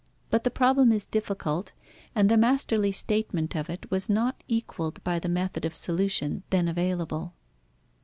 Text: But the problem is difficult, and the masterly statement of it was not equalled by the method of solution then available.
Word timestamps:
But 0.31 0.43
the 0.43 0.49
problem 0.49 0.91
is 0.91 1.05
difficult, 1.05 1.73
and 2.15 2.27
the 2.27 2.35
masterly 2.35 2.91
statement 2.91 3.55
of 3.55 3.69
it 3.69 3.85
was 3.91 4.09
not 4.09 4.43
equalled 4.47 4.99
by 5.03 5.19
the 5.19 5.29
method 5.29 5.63
of 5.63 5.75
solution 5.75 6.41
then 6.49 6.67
available. 6.67 7.35